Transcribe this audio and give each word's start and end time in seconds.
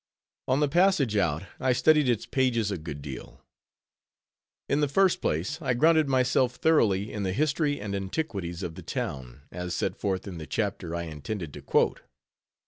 On 0.47 0.61
the 0.61 0.67
passage 0.67 1.15
out 1.15 1.43
I 1.59 1.73
studied 1.73 2.09
its 2.09 2.25
pages 2.25 2.71
a 2.71 2.77
good 2.79 3.03
deal. 3.03 3.45
In 4.67 4.79
the 4.81 4.87
first 4.87 5.21
place, 5.21 5.61
I 5.61 5.75
grounded 5.75 6.09
myself 6.09 6.55
thoroughly 6.55 7.13
in 7.13 7.21
the 7.21 7.33
history 7.33 7.79
and 7.79 7.93
antiquities 7.95 8.63
of 8.63 8.73
the 8.73 8.81
town, 8.81 9.43
as 9.51 9.75
set 9.75 9.95
forth 9.95 10.27
in 10.27 10.39
the 10.39 10.47
chapter 10.47 10.95
I 10.95 11.03
intended 11.03 11.53
to 11.53 11.61
quote. 11.61 12.01